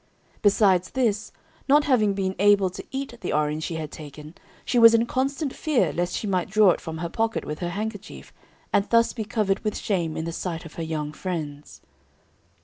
Besides 0.41 0.89
this, 0.89 1.31
not 1.69 1.83
having 1.83 2.15
been 2.15 2.33
able 2.39 2.71
to 2.71 2.83
eat 2.89 3.13
the 3.21 3.31
orange 3.31 3.65
she 3.65 3.75
had 3.75 3.91
taken, 3.91 4.33
she 4.65 4.79
was 4.79 4.95
in 4.95 5.05
constant 5.05 5.53
fear 5.53 5.93
lest 5.93 6.15
she 6.15 6.25
might 6.25 6.49
draw 6.49 6.71
it 6.71 6.81
from 6.81 6.97
her 6.97 7.07
pocket 7.09 7.45
with 7.45 7.59
her 7.59 7.69
handkerchief, 7.69 8.33
and 8.73 8.89
thus 8.89 9.13
be 9.13 9.23
covered 9.25 9.59
with 9.59 9.77
shame 9.77 10.17
in 10.17 10.25
the 10.25 10.31
sight 10.31 10.65
of 10.65 10.73
her 10.73 10.83
young 10.83 11.13
friends. 11.13 11.81